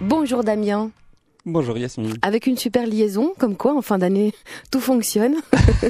Bonjour 0.00 0.44
Damien. 0.44 0.90
Bonjour 1.44 1.76
Yasmine. 1.76 2.14
Avec 2.22 2.46
une 2.46 2.56
super 2.56 2.86
liaison, 2.86 3.32
comme 3.36 3.56
quoi 3.56 3.76
en 3.76 3.82
fin 3.82 3.98
d'année 3.98 4.32
tout 4.70 4.78
fonctionne. 4.78 5.34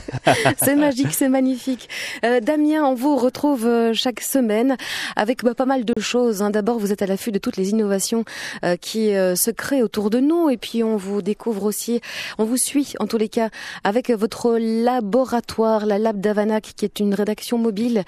c'est 0.57 0.77
magique, 0.77 1.13
c'est 1.13 1.29
magnifique. 1.29 1.91
Euh, 2.25 2.41
Damien, 2.41 2.87
on 2.87 2.95
vous 2.95 3.17
retrouve 3.17 3.67
euh, 3.67 3.93
chaque 3.93 4.23
semaine 4.23 4.79
avec 5.15 5.45
bah, 5.45 5.55
pas 5.55 5.67
mal 5.67 5.85
de 5.85 5.93
choses. 6.01 6.41
Hein. 6.41 6.49
D'abord, 6.49 6.79
vous 6.79 6.91
êtes 6.91 7.03
à 7.03 7.07
l'affût 7.07 7.33
de 7.33 7.39
toutes 7.39 7.59
les 7.59 7.69
innovations 7.69 8.25
euh, 8.65 8.77
qui 8.77 9.11
se 9.13 9.51
créent 9.51 9.83
autour 9.83 10.09
de 10.09 10.21
nous, 10.21 10.49
et 10.49 10.57
puis 10.57 10.83
on 10.83 10.97
vous 10.97 11.21
découvre 11.21 11.65
aussi, 11.65 12.01
on 12.39 12.45
vous 12.45 12.57
suit 12.57 12.95
en 12.99 13.07
tous 13.07 13.19
les 13.19 13.29
cas 13.29 13.51
avec 13.85 14.11
votre 14.11 14.57
laboratoire, 14.59 15.85
la 15.85 15.99
Lab 15.99 16.19
d'Avanac, 16.19 16.73
qui 16.77 16.87
est 16.87 16.99
une 16.99 17.13
rédaction 17.13 17.59
mobile 17.59 18.05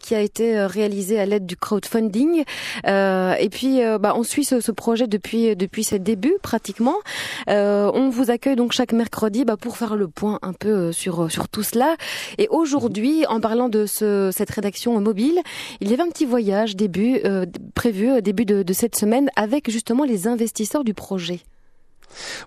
qui 0.00 0.14
a 0.14 0.20
été 0.20 0.66
réalisée 0.66 1.18
à 1.18 1.26
l'aide 1.26 1.46
du 1.46 1.56
crowdfunding. 1.56 2.44
et 2.84 3.48
puis, 3.50 3.80
bah, 4.00 4.12
on 4.16 4.22
suit 4.22 4.44
ce, 4.44 4.60
ce 4.60 4.72
projet 4.72 5.06
depuis 5.06 5.56
depuis 5.56 5.84
ses 5.84 5.98
débuts 5.98 6.36
pratiquement 6.42 6.81
euh, 7.48 7.90
on 7.94 8.10
vous 8.10 8.30
accueille 8.30 8.56
donc 8.56 8.72
chaque 8.72 8.92
mercredi 8.92 9.44
bah, 9.44 9.56
pour 9.56 9.76
faire 9.76 9.96
le 9.96 10.08
point 10.08 10.38
un 10.42 10.52
peu 10.52 10.68
euh, 10.68 10.92
sur, 10.92 11.24
euh, 11.24 11.28
sur 11.28 11.48
tout 11.48 11.62
cela. 11.62 11.96
Et 12.38 12.48
aujourd'hui, 12.50 13.26
en 13.26 13.40
parlant 13.40 13.68
de 13.68 13.86
ce, 13.86 14.30
cette 14.32 14.50
rédaction 14.50 15.00
mobile, 15.00 15.40
il 15.80 15.90
y 15.90 15.94
avait 15.94 16.02
un 16.02 16.08
petit 16.08 16.26
voyage 16.26 16.76
début, 16.76 17.20
prévu 17.74 18.22
début 18.22 18.44
de 18.44 18.72
cette 18.72 18.96
semaine 18.96 19.30
avec 19.36 19.70
justement 19.70 20.04
les 20.04 20.26
investisseurs 20.26 20.84
du 20.84 20.94
projet. 20.94 21.40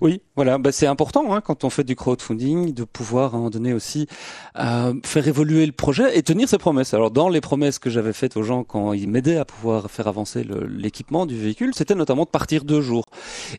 Oui, 0.02 0.22
voilà, 0.35 0.58
bah 0.58 0.72
c'est 0.72 0.88
important 0.88 1.34
hein, 1.34 1.41
quand 1.41 1.63
on 1.63 1.70
fait 1.70 1.84
du 1.84 1.95
crowdfunding 1.95 2.73
de 2.73 2.84
pouvoir 2.84 3.34
à 3.34 3.35
un 3.35 3.40
moment 3.40 3.49
donné 3.49 3.73
aussi 3.73 4.08
euh, 4.59 4.94
faire 5.04 5.27
évoluer 5.27 5.66
le 5.66 5.71
projet 5.71 6.18
et 6.18 6.23
tenir 6.23 6.49
ses 6.49 6.58
promesses. 6.58 6.94
Alors 6.94 7.12
dans 7.12 7.30
les 7.30 7.41
promesses 7.41 7.80
que 7.80 7.90
j'avais 7.90 8.13
faites 8.13 8.38
aux 8.38 8.44
gens 8.44 8.63
quand 8.63 8.94
ils 8.94 9.09
m'aidaient 9.09 9.38
à 9.38 9.45
pouvoir 9.45 9.90
faire 9.90 10.08
avancer 10.08 10.45
l'équipement 10.70 11.26
du 11.26 11.38
véhicule, 11.38 11.73
c'était 11.76 11.95
notamment 11.95 12.23
de 12.23 12.30
partir 12.30 12.63
deux 12.63 12.81
jours. 12.81 13.05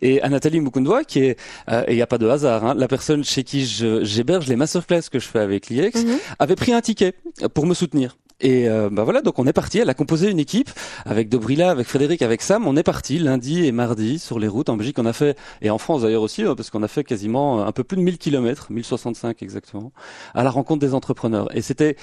Et 0.02 0.20
à 0.22 0.28
Nathalie 0.28 0.60
Mukundwa, 0.60 1.04
qui 1.04 1.20
est, 1.20 1.38
euh, 1.70 1.84
et 1.86 1.92
il 1.92 1.96
n'y 1.96 2.02
a 2.02 2.06
pas 2.06 2.18
de 2.18 2.28
hasard, 2.28 2.64
hein, 2.64 2.74
la 2.74 2.88
personne 2.88 3.24
chez 3.24 3.44
qui 3.44 3.64
j'héberge 3.66 4.46
les 4.46 4.56
masterclass 4.56 5.02
que 5.10 5.18
je 5.18 5.28
fais 5.28 5.40
avec 5.40 5.68
l'IEX, 5.68 6.04
mhm. 6.04 6.18
avait 6.38 6.56
pris 6.56 6.72
un 6.72 6.80
ticket 6.80 7.14
pour 7.54 7.66
me 7.66 7.74
soutenir. 7.74 8.16
Et 8.40 8.68
euh, 8.68 8.90
bah 8.92 9.02
voilà, 9.04 9.22
donc 9.22 9.38
on 9.38 9.46
est 9.46 9.52
parti. 9.54 9.78
Elle 9.78 9.88
a 9.88 9.94
composé 9.94 10.30
une 10.30 10.38
équipe 10.38 10.70
avec 11.06 11.30
Dobrila, 11.30 11.70
avec 11.70 11.86
Frédéric, 11.86 12.20
avec 12.20 12.42
Sam. 12.42 12.66
On 12.66 12.76
est 12.76 12.82
parti 12.82 13.18
lundi 13.18 13.64
et 13.64 13.72
mardi 13.72 14.18
sur 14.18 14.38
les 14.38 14.46
routes 14.46 14.68
en 14.68 14.76
Belgique. 14.76 14.98
On 14.98 15.06
a 15.06 15.14
fait 15.14 15.38
et 15.62 15.70
en 15.70 15.78
France 15.78 16.02
d'ailleurs 16.02 16.22
aussi, 16.22 16.42
hein, 16.42 16.54
parce 16.54 16.68
qu'on 16.68 16.82
a 16.82 16.88
fait 16.88 17.02
quasiment 17.02 17.66
un 17.66 17.72
peu 17.72 17.82
plus 17.82 17.96
de 17.96 18.02
1000 18.02 18.18
kilomètres, 18.18 18.66
1065 18.70 19.42
exactement, 19.42 19.90
à 20.34 20.44
la 20.44 20.50
rencontre 20.50 20.80
des 20.80 20.92
entrepreneurs. 20.92 21.48
Et 21.56 21.62
c'était 21.62 21.96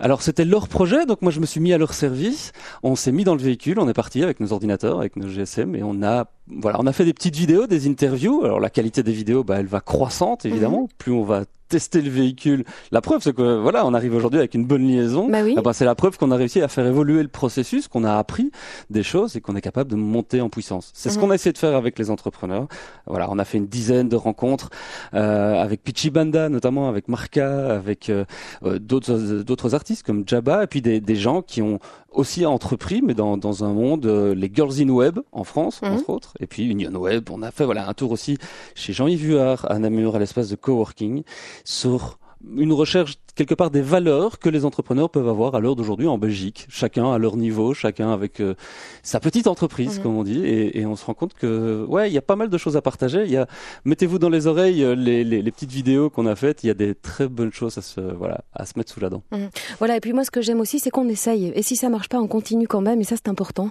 alors 0.00 0.22
c'était 0.22 0.44
leur 0.44 0.66
projet, 0.66 1.06
donc 1.06 1.22
moi 1.22 1.30
je 1.30 1.38
me 1.38 1.46
suis 1.46 1.60
mis 1.60 1.72
à 1.72 1.78
leur 1.78 1.94
service. 1.94 2.50
On 2.82 2.96
s'est 2.96 3.12
mis 3.12 3.22
dans 3.22 3.34
le 3.36 3.42
véhicule, 3.42 3.78
on 3.78 3.88
est 3.88 3.94
parti 3.94 4.24
avec 4.24 4.40
nos 4.40 4.52
ordinateurs, 4.52 4.98
avec 4.98 5.14
nos 5.14 5.28
GSM, 5.28 5.76
et 5.76 5.84
on 5.84 6.02
a 6.02 6.26
voilà, 6.48 6.78
on 6.80 6.86
a 6.86 6.92
fait 6.92 7.04
des 7.04 7.12
petites 7.12 7.36
vidéos, 7.36 7.66
des 7.66 7.88
interviews. 7.88 8.44
Alors 8.44 8.60
la 8.60 8.70
qualité 8.70 9.02
des 9.02 9.12
vidéos, 9.12 9.44
bah, 9.44 9.56
elle 9.58 9.66
va 9.66 9.80
croissante 9.80 10.44
évidemment. 10.46 10.82
Mhm. 10.82 10.88
Plus 10.98 11.12
on 11.12 11.24
va 11.24 11.44
tester 11.68 12.00
le 12.00 12.10
véhicule. 12.10 12.64
La 12.92 13.00
preuve, 13.00 13.22
c'est 13.22 13.34
que 13.34 13.60
voilà, 13.60 13.84
on 13.86 13.94
arrive 13.94 14.14
aujourd'hui 14.14 14.38
avec 14.38 14.54
une 14.54 14.64
bonne 14.64 14.86
liaison. 14.86 15.28
Bah 15.28 15.38
ah 15.56 15.60
bah, 15.62 15.72
c'est 15.72 15.84
la 15.84 15.94
preuve 15.94 16.16
qu'on 16.16 16.30
a 16.30 16.36
réussi 16.36 16.60
à 16.60 16.68
faire 16.68 16.86
évoluer 16.86 17.22
le 17.22 17.28
processus, 17.28 17.88
qu'on 17.88 18.04
a 18.04 18.16
appris 18.16 18.50
des 18.90 19.02
choses 19.02 19.36
et 19.36 19.40
qu'on 19.40 19.56
est 19.56 19.60
capable 19.60 19.90
de 19.90 19.96
monter 19.96 20.40
en 20.40 20.48
puissance. 20.48 20.92
C'est 20.94 21.10
ce 21.10 21.16
mhm. 21.16 21.24
qu'on 21.24 21.30
a 21.30 21.34
essayé 21.34 21.52
de 21.52 21.58
faire 21.58 21.74
avec 21.74 21.98
les 21.98 22.10
entrepreneurs. 22.10 22.68
Voilà, 23.06 23.28
on 23.30 23.38
a 23.38 23.44
fait 23.44 23.58
une 23.58 23.66
dizaine 23.66 24.08
de 24.08 24.16
rencontres 24.16 24.70
euh, 25.14 25.60
avec 25.60 25.82
Pichibanda, 25.82 26.48
notamment 26.48 26.88
avec 26.88 27.08
Marca, 27.08 27.74
avec 27.74 28.10
euh, 28.10 28.24
euh, 28.64 28.78
d'autres 28.78 29.16
d'autres 29.42 29.74
artistes 29.74 30.04
comme 30.04 30.22
Jabba, 30.26 30.64
et 30.64 30.66
puis 30.66 30.82
des, 30.82 31.00
des 31.00 31.16
gens 31.16 31.42
qui 31.42 31.62
ont 31.62 31.80
aussi 32.16 32.46
entrepris, 32.46 33.02
mais 33.02 33.14
dans, 33.14 33.36
dans 33.36 33.62
un 33.62 33.72
monde, 33.72 34.06
euh, 34.06 34.34
les 34.34 34.50
Girls 34.52 34.80
in 34.80 34.88
Web 34.88 35.20
en 35.32 35.44
France, 35.44 35.82
mhm. 35.82 35.92
entre 35.92 36.10
autres, 36.10 36.34
et 36.40 36.46
puis 36.46 36.64
Union 36.64 36.92
Web. 36.92 37.30
On 37.30 37.42
a 37.42 37.50
fait 37.50 37.64
voilà 37.64 37.88
un 37.88 37.94
tour 37.94 38.12
aussi 38.12 38.38
chez 38.74 38.92
Jean-Yves 38.92 39.24
Vuard 39.24 39.70
à 39.70 39.78
Namur, 39.78 40.16
à 40.16 40.18
l'espace 40.18 40.48
de 40.48 40.56
coworking, 40.56 41.22
sur 41.64 42.18
une 42.56 42.72
recherche 42.72 43.18
quelque 43.36 43.54
part 43.54 43.70
des 43.70 43.82
valeurs 43.82 44.38
que 44.38 44.48
les 44.48 44.64
entrepreneurs 44.64 45.10
peuvent 45.10 45.28
avoir 45.28 45.54
à 45.54 45.60
l'heure 45.60 45.76
d'aujourd'hui 45.76 46.08
en 46.08 46.18
Belgique, 46.18 46.66
chacun 46.70 47.12
à 47.12 47.18
leur 47.18 47.36
niveau, 47.36 47.74
chacun 47.74 48.10
avec 48.10 48.40
euh, 48.40 48.54
sa 49.02 49.20
petite 49.20 49.46
entreprise, 49.46 49.98
mhm. 49.98 50.02
comme 50.02 50.16
on 50.16 50.24
dit, 50.24 50.44
et, 50.44 50.80
et, 50.80 50.86
on 50.86 50.96
se 50.96 51.04
rend 51.04 51.14
compte 51.14 51.34
que 51.34 51.84
ouais, 51.86 52.10
il 52.10 52.14
y 52.14 52.18
a 52.18 52.22
pas 52.22 52.34
mal 52.34 52.48
de 52.48 52.58
choses 52.58 52.76
à 52.76 52.82
partager. 52.82 53.24
Il 53.24 53.30
y 53.30 53.36
a, 53.36 53.46
mettez-vous 53.84 54.18
dans 54.18 54.30
les 54.30 54.46
oreilles 54.46 54.82
euh, 54.82 54.94
les, 54.94 55.22
les, 55.22 55.42
les 55.42 55.50
petites 55.52 55.70
vidéos 55.70 56.08
qu'on 56.08 56.26
a 56.26 56.34
faites. 56.34 56.64
Il 56.64 56.68
y 56.68 56.70
a 56.70 56.74
des 56.74 56.94
très 56.94 57.28
bonnes 57.28 57.52
choses 57.52 57.76
à 57.78 57.82
se 57.82 58.00
voilà 58.00 58.40
à 58.54 58.64
se 58.64 58.72
mettre 58.76 58.90
sous 58.92 59.00
la 59.00 59.10
dent. 59.10 59.22
Mhm. 59.30 59.50
Voilà, 59.78 59.96
et 59.96 60.00
puis 60.00 60.14
moi 60.14 60.24
ce 60.24 60.30
que 60.30 60.40
j'aime 60.40 60.60
aussi, 60.60 60.78
c'est 60.78 60.90
qu'on 60.90 61.08
essaye. 61.08 61.52
Et 61.54 61.62
si 61.62 61.76
ça 61.76 61.90
marche 61.90 62.08
pas, 62.08 62.18
on 62.18 62.28
continue 62.28 62.66
quand 62.66 62.80
même. 62.80 63.00
Et 63.00 63.04
ça 63.04 63.16
c'est 63.16 63.28
important 63.28 63.68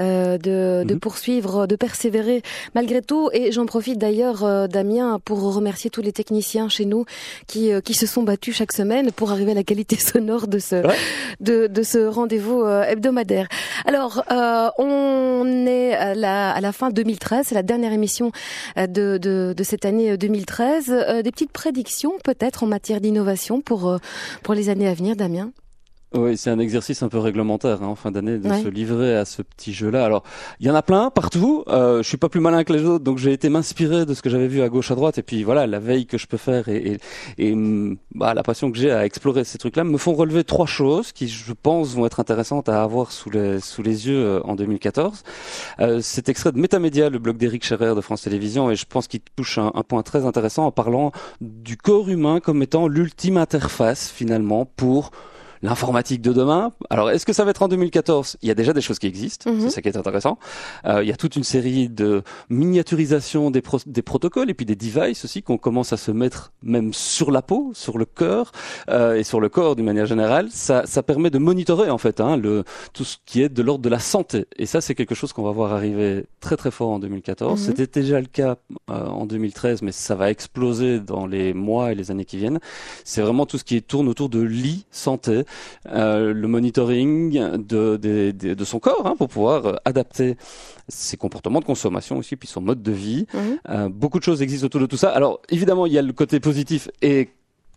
euh, 0.00 0.38
de, 0.38 0.84
de 0.84 0.94
mhm. 0.94 1.00
poursuivre, 1.00 1.66
de 1.66 1.76
persévérer 1.76 2.42
malgré 2.74 3.02
tout. 3.02 3.28
Et 3.34 3.52
j'en 3.52 3.66
profite 3.66 3.98
d'ailleurs, 3.98 4.42
euh, 4.42 4.66
Damien, 4.68 5.20
pour 5.22 5.42
remercier 5.54 5.90
tous 5.90 6.00
les 6.00 6.12
techniciens 6.12 6.70
chez 6.70 6.86
nous 6.86 7.04
qui 7.46 7.70
qui 7.84 7.94
se 7.94 8.06
sont 8.06 8.22
battus 8.22 8.56
chaque 8.56 8.72
semaine 8.72 9.01
pour 9.10 9.32
arriver 9.32 9.52
à 9.52 9.54
la 9.54 9.64
qualité 9.64 9.96
sonore 9.98 10.46
de 10.46 10.58
ce 10.58 10.82
de, 11.40 11.66
de, 11.66 11.82
ce 11.82 11.98
rendez-vous 12.06 12.62
euh, 12.62 12.84
hebdomadaire. 12.84 13.48
Alors, 13.84 14.22
euh, 14.30 14.70
on 14.78 15.66
est 15.66 15.94
à 15.94 16.14
la, 16.14 16.50
à 16.50 16.60
la 16.60 16.72
fin 16.72 16.90
2013, 16.90 17.46
c'est 17.48 17.54
la 17.54 17.62
dernière 17.62 17.92
émission 17.92 18.32
euh, 18.78 18.86
de, 18.86 19.18
de, 19.18 19.54
de 19.56 19.64
cette 19.64 19.84
année 19.84 20.16
2013. 20.16 21.22
des 21.24 21.30
petites 21.30 21.52
prédictions 21.52 22.12
peut-être 22.24 22.62
en 22.62 22.66
matière 22.66 23.00
d'innovation 23.00 23.60
pour 23.60 23.98
pour 24.42 24.54
les 24.54 24.68
années 24.68 24.88
à 24.88 24.94
venir, 24.94 25.16
Damien? 25.16 25.52
Oui, 26.14 26.36
c'est 26.36 26.50
un 26.50 26.58
exercice 26.58 27.02
un 27.02 27.08
peu 27.08 27.18
réglementaire 27.18 27.82
hein, 27.82 27.86
en 27.86 27.94
fin 27.94 28.10
d'année 28.10 28.38
de 28.38 28.48
se 28.48 28.68
livrer 28.68 29.16
à 29.16 29.24
ce 29.24 29.42
petit 29.42 29.72
jeu-là. 29.72 30.04
Alors, 30.04 30.22
il 30.60 30.66
y 30.66 30.70
en 30.70 30.74
a 30.74 30.82
plein 30.82 31.10
partout. 31.10 31.64
Euh, 31.68 32.02
je 32.02 32.08
suis 32.08 32.16
pas 32.16 32.28
plus 32.28 32.40
malin 32.40 32.64
que 32.64 32.72
les 32.72 32.84
autres, 32.84 33.04
donc 33.04 33.18
j'ai 33.18 33.32
été 33.32 33.48
m'inspirer 33.48 34.04
de 34.04 34.14
ce 34.14 34.22
que 34.22 34.28
j'avais 34.28 34.48
vu 34.48 34.62
à 34.62 34.68
gauche, 34.68 34.90
à 34.90 34.94
droite, 34.94 35.18
et 35.18 35.22
puis 35.22 35.42
voilà, 35.42 35.66
la 35.66 35.78
veille 35.78 36.06
que 36.06 36.18
je 36.18 36.26
peux 36.26 36.36
faire 36.36 36.68
et, 36.68 36.98
et, 37.38 37.48
et 37.48 37.54
mm, 37.54 37.96
bah, 38.14 38.34
la 38.34 38.42
passion 38.42 38.70
que 38.70 38.78
j'ai 38.78 38.90
à 38.90 39.04
explorer 39.04 39.44
ces 39.44 39.58
trucs-là 39.58 39.84
me 39.84 39.98
font 39.98 40.12
relever 40.12 40.44
trois 40.44 40.66
choses 40.66 41.12
qui, 41.12 41.28
je 41.28 41.52
pense, 41.52 41.94
vont 41.94 42.06
être 42.06 42.20
intéressantes 42.20 42.68
à 42.68 42.82
avoir 42.82 43.12
sous 43.12 43.30
les 43.30 43.60
sous 43.60 43.82
les 43.82 44.08
yeux 44.08 44.24
euh, 44.24 44.40
en 44.44 44.54
2014. 44.54 45.22
Euh, 45.80 46.00
c'est 46.02 46.28
extrait 46.28 46.52
de 46.52 46.58
Métamédia, 46.58 47.08
le 47.10 47.18
blog 47.18 47.36
d'Éric 47.36 47.64
Scherer 47.64 47.94
de 47.94 48.00
France 48.00 48.22
Télévisions, 48.22 48.70
et 48.70 48.76
je 48.76 48.84
pense 48.86 49.08
qu'il 49.08 49.20
touche 49.36 49.58
un, 49.58 49.72
un 49.74 49.82
point 49.82 50.02
très 50.02 50.26
intéressant 50.26 50.66
en 50.66 50.72
parlant 50.72 51.12
du 51.40 51.76
corps 51.76 52.08
humain 52.08 52.40
comme 52.40 52.62
étant 52.62 52.88
l'ultime 52.88 53.36
interface 53.36 54.10
finalement 54.10 54.66
pour 54.66 55.10
l'informatique 55.62 56.20
de 56.20 56.32
demain. 56.32 56.72
Alors, 56.90 57.10
est-ce 57.10 57.24
que 57.24 57.32
ça 57.32 57.44
va 57.44 57.50
être 57.50 57.62
en 57.62 57.68
2014 57.68 58.36
Il 58.42 58.48
y 58.48 58.50
a 58.50 58.54
déjà 58.54 58.72
des 58.72 58.80
choses 58.80 58.98
qui 58.98 59.06
existent, 59.06 59.50
c'est 59.54 59.64
mhm. 59.64 59.70
ça 59.70 59.80
qui 59.80 59.88
est 59.88 59.96
intéressant. 59.96 60.38
Euh, 60.86 61.02
il 61.02 61.08
y 61.08 61.12
a 61.12 61.16
toute 61.16 61.36
une 61.36 61.44
série 61.44 61.88
de 61.88 62.22
miniaturisation 62.50 63.50
des, 63.50 63.62
des 63.86 64.02
protocoles 64.02 64.50
et 64.50 64.54
puis 64.54 64.66
des 64.66 64.76
devices 64.76 65.24
aussi 65.24 65.42
qu'on 65.42 65.58
commence 65.58 65.92
à 65.92 65.96
se 65.96 66.10
mettre 66.10 66.52
même 66.62 66.92
sur 66.92 67.30
la 67.30 67.42
peau, 67.42 67.70
sur 67.74 67.98
le 67.98 68.04
cœur 68.04 68.52
euh, 68.88 69.14
et 69.14 69.24
sur 69.24 69.40
le 69.40 69.48
corps 69.48 69.76
d'une 69.76 69.84
manière 69.84 70.06
générale. 70.06 70.48
Ça, 70.50 70.82
ça 70.86 71.02
permet 71.02 71.30
de 71.30 71.38
monitorer 71.38 71.90
en 71.90 71.98
fait 71.98 72.20
hein, 72.20 72.36
le, 72.36 72.64
tout 72.92 73.04
ce 73.04 73.16
qui 73.24 73.42
est 73.42 73.48
de 73.48 73.62
l'ordre 73.62 73.82
de 73.82 73.88
la 73.88 74.00
santé. 74.00 74.46
Et 74.56 74.66
ça, 74.66 74.80
c'est 74.80 74.94
quelque 74.94 75.14
chose 75.14 75.32
qu'on 75.32 75.42
va 75.42 75.52
voir 75.52 75.72
arriver 75.72 76.26
très 76.40 76.56
très 76.56 76.70
fort 76.70 76.90
en 76.90 76.98
2014. 76.98 77.60
Mhm. 77.60 77.66
C'était 77.66 78.00
déjà 78.00 78.20
le 78.20 78.26
cas 78.26 78.56
euh, 78.90 79.06
en 79.06 79.26
2013, 79.26 79.82
mais 79.82 79.92
ça 79.92 80.14
va 80.16 80.30
exploser 80.30 80.98
dans 80.98 81.26
les 81.26 81.54
mois 81.54 81.92
et 81.92 81.94
les 81.94 82.10
années 82.10 82.24
qui 82.24 82.36
viennent. 82.36 82.58
C'est 83.04 83.22
vraiment 83.22 83.46
tout 83.46 83.58
ce 83.58 83.64
qui 83.64 83.80
tourne 83.82 84.08
autour 84.08 84.28
de 84.28 84.40
l'e-santé 84.40 85.44
euh, 85.88 86.32
le 86.32 86.48
monitoring 86.48 87.56
de, 87.56 87.96
de, 87.96 88.64
son 88.64 88.78
corps 88.78 89.06
hein, 89.06 89.14
pour 89.16 89.28
pouvoir 89.28 89.66
euh, 89.66 89.74
adapter 89.84 90.36
ses 90.88 91.16
comportements 91.16 91.60
de 91.60 91.64
consommation 91.64 92.18
aussi, 92.18 92.36
puis 92.36 92.48
son 92.48 92.60
mode 92.60 92.82
de 92.82 92.92
vie. 92.92 93.26
Mhm. 93.34 93.58
Euh, 93.68 93.88
beaucoup 93.88 94.18
de 94.18 94.24
choses 94.24 94.42
existent 94.42 94.66
autour 94.66 94.80
de 94.80 94.86
tout 94.86 94.96
ça. 94.96 95.10
Alors 95.10 95.40
évidemment, 95.48 95.86
il 95.86 95.92
y 95.92 95.98
a 95.98 96.02
le 96.02 96.12
côté 96.12 96.40
positif 96.40 96.88
et 97.00 97.30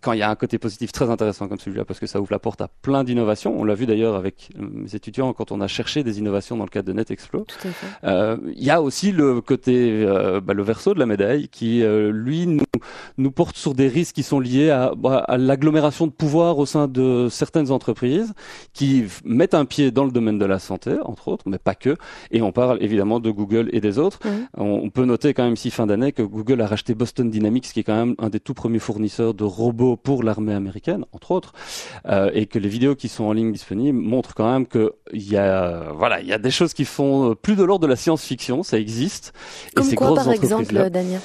quand 0.05 0.13
il 0.13 0.19
y 0.19 0.21
a 0.21 0.29
un 0.29 0.35
côté 0.35 0.59
positif 0.59 0.91
très 0.91 1.09
intéressant 1.09 1.47
comme 1.47 1.57
celui-là, 1.57 1.83
parce 1.83 1.99
que 1.99 2.05
ça 2.05 2.21
ouvre 2.21 2.31
la 2.31 2.37
porte 2.37 2.61
à 2.61 2.67
plein 2.67 3.03
d'innovations. 3.03 3.59
On 3.59 3.63
l'a 3.63 3.73
vu 3.73 3.87
d'ailleurs 3.87 4.15
avec 4.15 4.49
mes 4.55 4.93
étudiants 4.93 5.33
quand 5.33 5.51
on 5.51 5.61
a 5.61 5.67
cherché 5.67 6.03
des 6.03 6.19
innovations 6.19 6.55
dans 6.57 6.63
le 6.63 6.69
cadre 6.69 6.87
de 6.87 6.93
NetExplo. 6.93 7.47
Euh, 8.03 8.37
il 8.55 8.63
y 8.63 8.69
a 8.69 8.83
aussi 8.83 9.11
le 9.11 9.41
côté, 9.41 10.05
euh, 10.05 10.41
bah, 10.41 10.53
le 10.53 10.61
verso 10.61 10.93
de 10.93 10.99
la 10.99 11.07
médaille, 11.07 11.47
qui 11.47 11.81
euh, 11.81 12.11
lui 12.11 12.45
nous, 12.45 12.65
nous, 13.17 13.31
porte 13.31 13.57
sur 13.57 13.73
des 13.73 13.87
risques 13.87 14.13
qui 14.13 14.21
sont 14.21 14.39
liés 14.39 14.69
à, 14.69 14.93
bah, 14.95 15.25
à 15.27 15.37
l'agglomération 15.39 16.05
de 16.05 16.11
pouvoir 16.11 16.59
au 16.59 16.67
sein 16.67 16.87
de 16.87 17.27
certaines 17.31 17.71
entreprises 17.71 18.35
qui 18.73 19.05
mettent 19.23 19.55
un 19.55 19.65
pied 19.65 19.89
dans 19.89 20.05
le 20.05 20.11
domaine 20.11 20.37
de 20.37 20.45
la 20.45 20.59
santé, 20.59 20.97
entre 21.01 21.29
autres, 21.29 21.45
mais 21.47 21.57
pas 21.57 21.73
que. 21.73 21.95
Et 22.29 22.43
on 22.43 22.51
parle 22.51 22.77
évidemment 22.79 23.19
de 23.19 23.31
Google 23.31 23.69
et 23.73 23.81
des 23.81 23.97
autres. 23.97 24.19
On, 24.55 24.81
on 24.83 24.89
peut 24.91 25.05
noter 25.05 25.33
quand 25.33 25.45
même 25.45 25.55
ici 25.55 25.71
fin 25.71 25.87
d'année 25.87 26.11
que 26.11 26.21
Google 26.21 26.61
a 26.61 26.67
racheté 26.67 26.93
Boston 26.93 27.31
Dynamics, 27.31 27.71
qui 27.73 27.79
est 27.79 27.83
quand 27.83 27.95
même 27.95 28.13
un 28.19 28.29
des 28.29 28.39
tout 28.39 28.53
premiers 28.53 28.77
fournisseurs 28.77 29.33
de 29.33 29.43
robots 29.43 29.94
pour 29.95 30.23
l'armée 30.23 30.53
américaine, 30.53 31.05
entre 31.11 31.31
autres, 31.31 31.53
euh, 32.07 32.29
et 32.33 32.45
que 32.45 32.59
les 32.59 32.69
vidéos 32.69 32.95
qui 32.95 33.07
sont 33.07 33.25
en 33.25 33.33
ligne 33.33 33.51
disponibles 33.51 33.97
montrent 33.97 34.33
quand 34.33 34.51
même 34.51 34.67
que 34.67 34.93
il 35.13 35.29
y 35.29 35.37
a, 35.37 35.91
voilà, 35.93 36.21
il 36.21 36.27
y 36.27 36.33
a 36.33 36.37
des 36.37 36.51
choses 36.51 36.73
qui 36.73 36.85
font 36.85 37.35
plus 37.35 37.55
de 37.55 37.63
l'ordre 37.63 37.83
de 37.83 37.89
la 37.89 37.95
science-fiction, 37.95 38.63
ça 38.63 38.77
existe. 38.77 39.33
Comme 39.75 39.89
et 39.89 39.95
quoi, 39.95 40.15
par 40.15 40.31
exemple, 40.31 40.89
Daniel? 40.89 41.21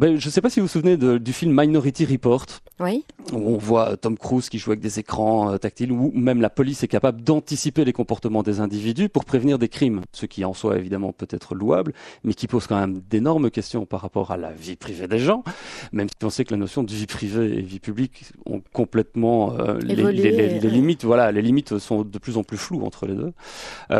Ben, 0.00 0.18
je 0.18 0.26
ne 0.26 0.30
sais 0.30 0.40
pas 0.40 0.48
si 0.48 0.60
vous 0.60 0.66
vous 0.66 0.72
souvenez 0.72 0.96
de, 0.96 1.18
du 1.18 1.32
film 1.34 1.52
Minority 1.54 2.06
Report. 2.06 2.46
Oui. 2.80 3.04
on 3.34 3.58
voit 3.58 3.98
Tom 3.98 4.16
Cruise 4.16 4.48
qui 4.48 4.58
joue 4.58 4.70
avec 4.70 4.80
des 4.80 4.98
écrans 4.98 5.58
tactiles, 5.58 5.92
où 5.92 6.10
même 6.14 6.40
la 6.40 6.48
police 6.48 6.82
est 6.82 6.88
capable 6.88 7.22
d'anticiper 7.22 7.84
les 7.84 7.92
comportements 7.92 8.42
des 8.42 8.60
individus 8.60 9.10
pour 9.10 9.26
prévenir 9.26 9.58
des 9.58 9.68
crimes, 9.68 10.00
ce 10.12 10.24
qui 10.24 10.44
en 10.46 10.54
soi 10.54 10.78
évidemment 10.78 11.12
peut 11.12 11.28
être 11.30 11.54
louable, 11.54 11.92
mais 12.24 12.32
qui 12.32 12.46
pose 12.46 12.66
quand 12.66 12.80
même 12.80 13.00
d'énormes 13.10 13.50
questions 13.50 13.84
par 13.84 14.00
rapport 14.00 14.30
à 14.30 14.38
la 14.38 14.52
vie 14.52 14.76
privée 14.76 15.08
des 15.08 15.18
gens, 15.18 15.44
même 15.92 16.08
si 16.08 16.24
on 16.24 16.30
sait 16.30 16.44
que 16.44 16.52
la 16.52 16.56
notion 16.56 16.82
de 16.82 16.90
vie 16.90 17.06
privée 17.06 17.58
et 17.58 17.60
vie 17.60 17.80
publique 17.80 18.32
ont 18.46 18.62
complètement 18.72 19.56
les, 19.82 19.94
les, 19.94 20.60
limites, 20.60 21.04
voilà, 21.04 21.32
les 21.32 21.42
limites 21.42 21.78
sont 21.78 22.02
de 22.02 22.18
plus 22.18 22.38
en 22.38 22.44
plus 22.44 22.56
floues 22.56 22.84
entre 22.84 23.06
les 23.06 23.14
deux. 23.14 23.32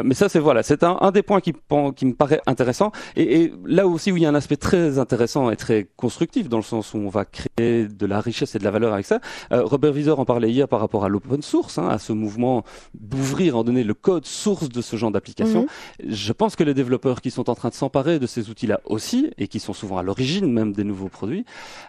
mais 0.02 0.14
ça, 0.14 0.30
c'est 0.30 0.38
voilà, 0.38 0.62
c'est 0.62 0.84
un, 0.84 0.96
un, 1.02 1.10
des 1.10 1.22
points 1.22 1.40
qui, 1.40 1.52
qui 1.96 2.06
me 2.06 2.14
paraît 2.14 2.40
intéressant. 2.46 2.92
Et, 3.16 3.42
et, 3.42 3.52
là 3.66 3.86
aussi 3.86 4.10
où 4.10 4.16
il 4.16 4.22
y 4.22 4.26
a 4.26 4.30
un 4.30 4.34
aspect 4.34 4.56
très 4.56 4.98
intéressant 4.98 5.50
et 5.50 5.56
très 5.56 5.86
constructif 5.96 6.48
dans 6.48 6.56
le 6.56 6.62
sens 6.62 6.94
où 6.94 6.98
on 6.98 7.08
va 7.08 7.24
créer 7.24 7.86
de 7.86 8.06
la 8.06 8.20
richesse 8.20 8.54
et 8.54 8.58
de 8.58 8.64
la 8.64 8.69
valeur 8.70 8.92
avec 8.92 9.06
ça. 9.06 9.20
Euh, 9.52 9.64
Robert 9.64 9.92
Visor 9.92 10.18
en 10.20 10.24
parlait 10.24 10.50
hier 10.50 10.68
par 10.68 10.80
rapport 10.80 11.04
à 11.04 11.08
l'open 11.08 11.42
source, 11.42 11.78
hein, 11.78 11.88
à 11.88 11.98
ce 11.98 12.12
mouvement 12.12 12.64
d'ouvrir, 12.94 13.56
en 13.56 13.64
donner 13.64 13.84
le 13.84 13.94
code 13.94 14.26
source 14.26 14.68
de 14.68 14.80
ce 14.80 14.96
genre 14.96 15.10
d'application. 15.10 15.62
Mhm. 15.62 16.12
Je 16.12 16.32
pense 16.32 16.56
que 16.56 16.64
les 16.64 16.74
développeurs 16.74 17.20
qui 17.20 17.30
sont 17.30 17.50
en 17.50 17.54
train 17.54 17.68
de 17.68 17.74
s'emparer 17.74 18.18
de 18.18 18.26
ces 18.26 18.50
outils-là 18.50 18.80
aussi, 18.84 19.30
et 19.38 19.48
qui 19.48 19.60
sont 19.60 19.72
souvent 19.72 19.98
à 19.98 20.02
l'origine 20.02 20.52
même 20.52 20.72
des 20.72 20.84
nouveaux 20.84 21.08
produits, 21.08 21.44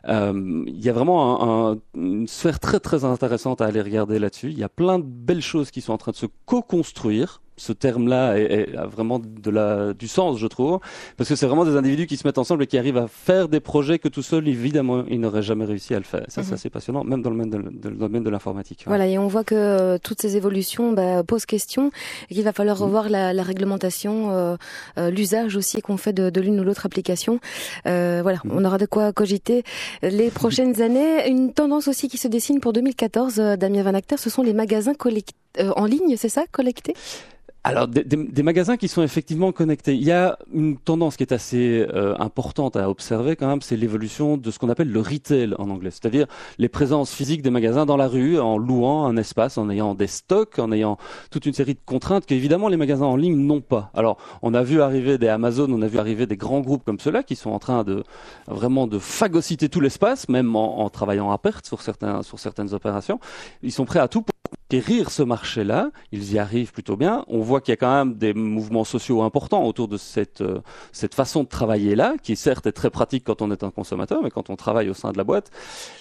euh, 0.08 0.64
il 0.68 0.84
y 0.84 0.90
a 0.90 0.94
vraiment 0.94 1.72
un, 1.72 1.72
un, 1.74 1.78
une 1.96 2.28
sphère 2.28 2.60
très 2.60 2.80
très 2.80 3.06
intéressante 3.06 3.62
à 3.62 3.66
aller 3.66 3.82
regarder 3.82 4.20
là-dessus. 4.20 4.50
Il 4.52 4.60
y 4.60 4.64
a 4.64 4.70
plein 4.70 5.00
de 5.00 5.06
belles 5.06 5.42
choses 5.42 5.72
qui 5.72 5.82
sont 5.82 5.94
en 5.94 5.98
train 5.98 6.12
de 6.12 6.18
se 6.18 6.28
co-construire 6.46 7.42
ce 7.62 7.74
terme-là 7.74 8.34
a 8.78 8.88
vraiment 8.88 9.20
de 9.20 9.52
la, 9.52 9.94
du 9.94 10.08
sens, 10.08 10.40
je 10.40 10.48
trouve, 10.48 10.80
parce 11.16 11.30
que 11.30 11.36
c'est 11.36 11.46
vraiment 11.46 11.64
des 11.64 11.76
individus 11.76 12.08
qui 12.08 12.18
se 12.18 12.28
mettent 12.28 12.40
ensemble 12.40 12.64
et 12.64 12.68
qui 12.68 12.78
arrivent 12.78 12.98
à 12.98 13.08
faire 13.08 13.50
des 13.50 13.60
projets 13.60 14.00
que 14.00 14.08
tout 14.08 14.24
seul, 14.24 14.48
évidemment, 14.48 15.04
ils 15.08 15.20
n'auraient 15.20 15.44
jamais 15.44 15.66
réussi 15.66 15.94
à 15.94 16.00
le 16.00 16.04
faire. 16.04 16.26
Ça, 16.28 16.42
c'est 16.42 16.50
mhm. 16.50 16.54
assez 16.56 16.70
passionnant, 16.72 17.04
même 17.04 17.22
dans 17.22 17.30
le 17.30 17.38
domaine 17.38 18.24
de, 18.24 18.30
l'informatique. 18.32 18.86
Voilà, 18.88 19.06
et 19.06 19.20
on 19.20 19.28
voit 19.28 19.44
que 19.44 19.54
euh, 19.54 19.98
toutes 20.02 20.22
ces 20.22 20.38
évolutions 20.38 20.92
bah, 20.94 21.24
posent 21.24 21.46
question 21.46 21.92
et 22.32 22.34
qu'il 22.34 22.44
va 22.44 22.52
falloir 22.52 22.78
mhm. 22.78 22.84
revoir 22.84 23.10
la, 23.10 23.32
la 23.32 23.44
réglementation, 23.44 24.32
euh, 24.32 24.56
euh, 24.98 25.12
l'usage 25.12 25.56
aussi 25.56 25.82
qu'on 25.82 25.98
fait 25.98 26.14
de, 26.14 26.42
l'une 26.42 26.60
ou 26.60 26.64
l'autre 26.64 26.88
application. 26.88 27.40
Voilà, 27.86 28.40
mhm. 28.44 28.54
on 28.56 28.66
aura 28.66 28.80
de 28.80 28.88
quoi 28.88 29.14
cogiter 29.14 29.64
les 30.02 30.32
prochaines 30.42 30.82
années. 30.82 31.30
Une 31.30 31.54
tendance 31.54 31.88
aussi 31.88 32.10
qui 32.10 32.18
se 32.18 32.28
dessine 32.28 32.60
pour 32.60 32.74
2014, 32.74 33.36
Damien 33.60 33.84
Van 33.84 33.94
Acter, 33.94 34.18
ce 34.18 34.32
sont 34.32 34.42
les 34.42 34.54
magasins 34.54 34.94
en 35.76 35.86
ligne, 35.86 36.16
c'est 36.18 36.30
ça, 36.30 36.46
collectés? 36.52 36.96
Alors, 37.64 37.88
des, 37.88 38.04
des, 38.04 38.42
magasins 38.44 38.76
qui 38.76 38.88
sont 38.88 39.04
effectivement 39.04 39.52
connectés. 39.52 39.94
Il 39.94 40.04
y 40.04 40.12
a 40.12 40.40
une 40.52 40.80
tendance 40.80 41.16
qui 41.16 41.22
est 41.22 41.32
assez 41.32 41.86
euh, 41.94 42.16
importante 42.18 42.76
à 42.76 42.90
observer 42.90 43.36
quand 43.36 43.48
même, 43.48 43.62
c'est 43.62 43.76
l'évolution 43.76 44.36
de 44.36 44.50
ce 44.50 44.58
qu'on 44.58 44.70
appelle 44.70 44.92
le 44.92 45.00
retail 45.00 45.54
en 45.60 45.70
anglais, 45.70 45.92
c'est-à-dire 45.92 46.26
les 46.58 46.70
présences 46.70 47.14
physiques 47.14 47.44
des 47.44 47.52
magasins 47.52 47.86
dans 47.86 47.98
la 47.98 48.08
rue, 48.08 48.40
en 48.40 48.58
louant 48.58 49.06
un 49.06 49.16
espace, 49.16 49.60
en 49.60 49.70
ayant 49.70 49.94
des 49.94 50.08
stocks, 50.08 50.58
en 50.58 50.72
ayant 50.72 50.98
toute 51.30 51.46
une 51.46 51.54
série 51.54 51.76
de 51.76 51.80
contraintes 51.86 52.26
qu'évidemment 52.26 52.68
les 52.68 52.78
magasins 52.78 53.06
en 53.06 53.16
ligne 53.16 53.38
n'ont 53.38 53.62
pas. 53.62 53.92
Alors, 53.94 54.18
on 54.42 54.56
a 54.56 54.64
vu 54.64 54.82
arriver 54.82 55.20
des 55.20 55.28
Amazon, 55.28 55.72
on 55.72 55.84
a 55.84 55.88
vu 55.88 56.00
arriver 56.00 56.26
des 56.26 56.38
grands 56.38 56.62
groupes 56.62 56.84
comme 56.84 57.00
ceux-là 57.00 57.22
qui 57.22 57.36
sont 57.36 57.52
en 57.52 57.60
train 57.60 57.84
de 57.84 58.04
vraiment 58.48 58.88
de 58.88 58.98
phagocyter 58.98 59.70
tout 59.70 59.82
l'espace, 59.82 60.30
même 60.30 60.56
en, 60.56 60.80
en, 60.80 60.90
travaillant 60.90 61.30
à 61.30 61.38
perte 61.38 61.68
sur 61.68 61.84
certains 61.84 62.24
sur 62.24 62.40
certaines 62.40 62.74
opérations. 62.74 63.20
Ils 63.62 63.72
sont 63.72 63.86
prêts 63.86 64.00
à 64.00 64.08
tout 64.08 64.24
pour 64.24 64.34
acquérir 64.72 65.12
ce 65.12 65.24
marché-là. 65.24 65.92
Ils 66.12 66.34
y 66.34 66.40
arrivent 66.40 66.72
plutôt 66.72 66.96
bien. 66.96 67.26
On 67.28 67.42
voit 67.42 67.60
qu'il 67.60 67.74
y 67.74 67.74
a 67.74 67.78
quand 67.78 67.94
même 67.94 68.14
des 68.16 68.34
mouvements 68.34 68.86
sociaux 68.86 69.22
importants 69.22 69.66
autour 69.66 69.88
de 69.90 69.98
cette, 69.98 70.42
euh, 70.42 70.60
cette 70.94 71.14
façon 71.14 71.44
de 71.44 71.50
travailler-là, 71.50 72.16
qui 72.24 72.38
certes 72.38 72.66
est 72.68 72.72
très 72.72 72.90
pratique 72.90 73.26
quand 73.26 73.42
on 73.42 73.52
est 73.52 73.64
un 73.64 73.70
consommateur, 73.70 74.22
mais 74.24 74.30
quand 74.30 74.50
on 74.50 74.56
travaille 74.56 74.90
au 74.90 74.94
sein 74.94 75.12
de 75.12 75.18
la 75.18 75.26
boîte, 75.26 75.52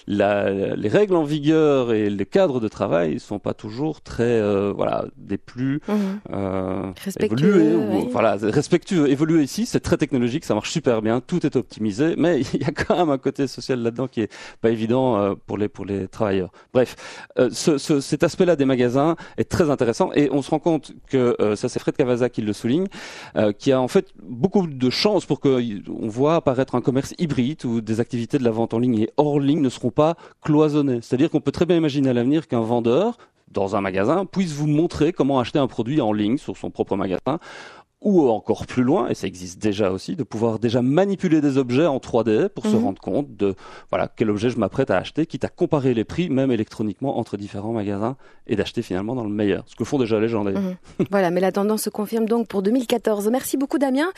la, 0.07 0.49
les 0.75 0.87
règles 0.87 1.15
en 1.15 1.23
vigueur 1.23 1.91
et 1.91 2.09
les 2.09 2.25
cadres 2.25 2.61
de 2.61 2.67
travail 2.69 3.19
sont 3.19 3.39
pas 3.39 3.53
toujours 3.53 4.01
très, 4.01 4.23
euh, 4.23 4.71
voilà, 4.73 5.05
des 5.17 5.37
plus 5.37 5.81
mmh. 5.87 5.93
euh, 6.31 6.91
respectueux. 7.03 7.77
Voilà, 8.11 8.37
respectueux, 8.41 9.09
évoluer 9.09 9.43
ici, 9.43 9.65
c'est 9.65 9.81
très 9.81 9.97
technologique, 9.97 10.45
ça 10.45 10.53
marche 10.53 10.71
super 10.71 11.01
bien, 11.01 11.19
tout 11.19 11.45
est 11.45 11.57
optimisé, 11.57 12.15
mais 12.17 12.41
il 12.53 12.61
y 12.61 12.65
a 12.65 12.71
quand 12.71 12.97
même 12.97 13.09
un 13.09 13.17
côté 13.17 13.47
social 13.47 13.79
là-dedans 13.81 14.07
qui 14.07 14.21
est 14.21 14.31
pas 14.61 14.69
évident 14.69 15.35
pour 15.45 15.57
les 15.57 15.67
pour 15.67 15.85
les 15.85 16.07
travailleurs. 16.07 16.51
Bref, 16.73 16.95
ce, 17.51 17.77
ce, 17.77 17.99
cet 17.99 18.23
aspect-là 18.23 18.55
des 18.61 18.65
magasins 18.65 19.15
est 19.37 19.49
très 19.49 19.69
intéressant 19.69 20.11
et 20.13 20.29
on 20.31 20.41
se 20.41 20.51
rend 20.51 20.59
compte 20.59 20.93
que 21.09 21.35
euh, 21.41 21.55
ça 21.55 21.67
c'est 21.67 21.79
Fred 21.79 21.95
Cavaza 21.95 22.29
qui 22.29 22.41
le 22.41 22.53
souligne, 22.53 22.87
euh, 23.35 23.51
qui 23.51 23.71
a 23.71 23.81
en 23.81 23.87
fait 23.87 24.13
beaucoup 24.21 24.67
de 24.67 24.89
chances 24.89 25.25
pour 25.25 25.39
que 25.39 25.51
on 25.89 26.07
voit 26.07 26.35
apparaître 26.35 26.75
un 26.75 26.81
commerce 26.81 27.13
hybride 27.17 27.65
où 27.65 27.81
des 27.81 27.99
activités 27.99 28.37
de 28.37 28.43
la 28.43 28.51
vente 28.51 28.73
en 28.73 28.79
ligne 28.79 28.99
et 28.99 29.09
hors 29.17 29.39
ligne 29.39 29.61
ne 29.61 29.69
seront 29.69 29.91
pas 29.91 30.15
cloisonnées. 30.41 30.99
C'est-à-dire 31.01 31.29
qu'on 31.29 31.41
peut 31.41 31.51
très 31.51 31.65
bien 31.65 31.77
imaginer 31.77 32.09
à 32.09 32.13
l'avenir 32.13 32.47
qu'un 32.47 32.61
vendeur 32.61 33.17
dans 33.51 33.75
un 33.75 33.81
magasin 33.81 34.25
puisse 34.25 34.53
vous 34.53 34.67
montrer 34.67 35.11
comment 35.11 35.39
acheter 35.39 35.59
un 35.59 35.67
produit 35.67 36.01
en 36.01 36.13
ligne 36.13 36.37
sur 36.37 36.55
son 36.55 36.69
propre 36.69 36.95
magasin 36.95 37.39
ou 38.01 38.27
encore 38.29 38.65
plus 38.65 38.83
loin, 38.83 39.09
et 39.09 39.13
ça 39.13 39.27
existe 39.27 39.61
déjà 39.61 39.91
aussi, 39.91 40.15
de 40.15 40.23
pouvoir 40.23 40.57
déjà 40.57 40.81
manipuler 40.81 41.39
des 41.39 41.57
objets 41.57 41.85
en 41.85 41.97
3D 41.97 42.49
pour 42.49 42.65
se 42.65 42.75
mhm. 42.75 42.83
rendre 42.83 43.01
compte 43.01 43.35
de 43.35 43.55
voilà 43.89 44.09
quel 44.15 44.29
objet 44.31 44.49
je 44.49 44.57
m'apprête 44.57 44.89
à 44.89 44.97
acheter, 44.97 45.27
quitte 45.27 45.45
à 45.45 45.49
comparer 45.49 45.93
les 45.93 46.03
prix, 46.03 46.29
même 46.29 46.51
électroniquement, 46.51 47.19
entre 47.19 47.37
différents 47.37 47.73
magasins, 47.73 48.17
et 48.47 48.55
d'acheter 48.55 48.81
finalement 48.81 49.13
dans 49.13 49.23
le 49.23 49.29
meilleur. 49.29 49.63
Ce 49.67 49.75
que 49.75 49.83
font 49.83 49.99
déjà 49.99 50.19
les 50.19 50.29
gens 50.29 50.43
d'ailleurs. 50.43 50.61
Mhm. 50.61 51.05
voilà, 51.11 51.29
mais 51.29 51.41
la 51.41 51.51
tendance 51.51 51.83
se 51.83 51.89
confirme 51.89 52.25
donc 52.25 52.47
pour 52.47 52.63
2014. 52.63 53.29
Merci 53.31 53.57
beaucoup 53.57 53.77
Damien. 53.77 54.09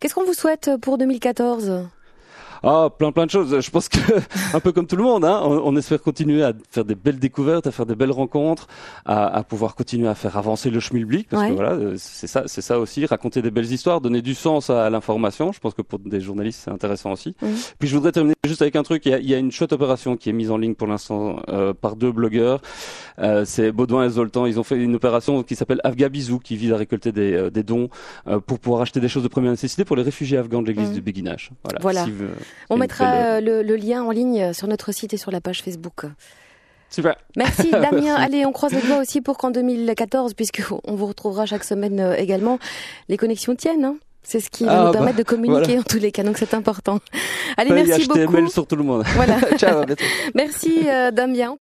Qu'est-ce 0.00 0.14
qu'on 0.14 0.24
vous 0.24 0.34
souhaite 0.34 0.70
pour 0.80 0.96
2014 0.98 1.88
ah, 2.62 2.88
plein 2.96 3.12
plein 3.12 3.26
de 3.26 3.30
choses. 3.30 3.60
Je 3.60 3.70
pense 3.70 3.88
que 3.88 3.98
un 4.54 4.60
peu 4.60 4.72
comme 4.72 4.86
tout 4.86 4.96
le 4.96 5.02
monde, 5.02 5.24
hein, 5.24 5.40
on, 5.42 5.76
espère 5.76 6.00
continuer 6.00 6.42
à 6.42 6.52
faire 6.70 6.84
des 6.84 6.94
belles 6.94 7.18
découvertes, 7.18 7.66
à 7.66 7.72
faire 7.72 7.86
des 7.86 7.94
belles 7.94 8.12
rencontres, 8.12 8.68
à, 9.04 9.26
à 9.26 9.42
pouvoir 9.42 9.74
continuer 9.74 10.08
à 10.08 10.14
faire 10.14 10.36
avancer 10.36 10.70
le 10.70 10.80
schmilblick, 10.80 11.28
parce 11.28 11.48
que 11.48 11.52
voilà, 11.54 11.72
euh, 11.72 11.94
c'est 11.96 12.26
ça, 12.26 12.44
c'est 12.46 12.60
ça 12.60 12.78
aussi, 12.78 13.04
raconter 13.06 13.42
des 13.42 13.50
belles 13.50 13.70
histoires, 13.70 14.00
donner 14.00 14.22
du 14.22 14.34
sens 14.34 14.70
à, 14.70 14.88
l'information. 14.90 15.52
Je 15.52 15.60
pense 15.60 15.74
que 15.74 15.82
pour 15.82 15.98
des 15.98 16.20
journalistes, 16.20 16.62
c'est 16.64 16.70
intéressant 16.70 17.12
aussi. 17.12 17.34
Puis 17.78 17.88
je 17.88 17.96
voudrais 17.96 18.12
terminer 18.12 18.34
juste 18.44 18.62
avec 18.62 18.76
un 18.76 18.82
truc. 18.82 19.06
Il 19.06 19.12
y 19.12 19.14
a, 19.14 19.18
il 19.18 19.28
y 19.28 19.34
a 19.34 19.38
une 19.38 19.52
chouette 19.52 19.72
opération 19.72 20.16
qui 20.16 20.30
est 20.30 20.32
mise 20.32 20.50
en 20.50 20.58
ligne 20.58 20.74
pour 20.74 20.86
l'instant 20.86 21.40
euh, 21.48 21.72
par 21.74 21.96
deux 21.96 22.12
blogueurs. 22.12 22.60
Euh, 23.18 23.44
c'est 23.44 23.72
Baudouin 23.72 24.04
et 24.04 24.10
Zoltan. 24.10 24.46
Ils 24.46 24.58
ont 24.58 24.64
fait 24.64 24.76
une 24.76 24.94
opération 24.94 25.42
qui 25.42 25.56
s'appelle 25.56 25.80
Afgabizou, 25.84 26.38
qui 26.38 26.56
vise 26.56 26.72
à 26.72 26.76
récolter 26.76 27.12
des, 27.12 27.32
euh, 27.32 27.50
des 27.50 27.62
dons 27.62 27.88
pour 28.46 28.58
pouvoir 28.58 28.82
acheter 28.82 29.00
des 29.00 29.08
choses 29.08 29.22
de 29.22 29.28
première 29.28 29.50
nécessité 29.50 29.84
pour 29.84 29.96
les 29.96 30.02
réfugiés 30.02 30.38
afghans 30.38 30.62
de 30.62 30.68
l'église 30.68 30.92
du 30.92 31.00
Béguinage. 31.00 31.50
Voilà. 31.64 31.78
voilà. 31.80 32.06
On 32.70 32.76
mettra 32.76 33.40
le, 33.40 33.62
le, 33.62 33.76
lien 33.76 34.02
en 34.02 34.10
ligne 34.10 34.52
sur 34.52 34.68
notre 34.68 34.92
site 34.92 35.14
et 35.14 35.16
sur 35.16 35.30
la 35.30 35.40
page 35.40 35.62
Facebook. 35.62 36.06
Super. 36.92 37.16
Merci 37.36 37.70
Damien. 37.72 38.14
Allez, 38.14 38.44
on 38.44 38.52
croise 38.52 38.72
les 38.72 38.82
doigts 38.82 38.98
aussi 38.98 39.20
pour 39.22 39.38
qu'en 39.38 39.50
2014, 39.50 40.34
puisqu'on 40.34 40.80
vous 40.94 41.06
retrouvera 41.06 41.46
chaque 41.46 41.64
semaine 41.64 41.98
euh, 41.98 42.14
également, 42.16 42.58
les 43.08 43.16
connexions 43.16 43.56
tiennent. 43.56 43.84
Hein 43.84 43.96
c'est 44.22 44.38
ce 44.38 44.50
qui 44.50 44.64
va 44.64 44.82
ah, 44.82 44.86
nous 44.86 44.92
permettre 44.92 45.16
de 45.16 45.24
bah, 45.24 45.30
communiquer 45.30 45.78
en 45.80 45.82
tous 45.82 45.98
les 45.98 46.12
cas, 46.12 46.22
donc 46.22 46.38
c'est 46.38 46.54
important. 46.54 47.00
Allez, 47.56 47.72
merci 47.72 48.06
beaucoup. 48.06 48.20
HTML 48.20 48.50
sur 48.50 48.68
tout 48.68 48.76
le 48.76 48.84
monde. 48.84 49.02
Voilà. 49.16 49.40
Ciao. 49.56 49.84
merci 50.34 50.88
euh, 50.88 51.10
Damien. 51.10 51.56